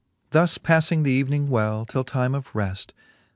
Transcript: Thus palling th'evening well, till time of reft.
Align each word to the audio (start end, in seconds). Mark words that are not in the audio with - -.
Thus 0.31 0.57
palling 0.57 1.03
th'evening 1.03 1.47
well, 1.49 1.85
till 1.85 2.03
time 2.03 2.33
of 2.33 2.55
reft. 2.55 2.91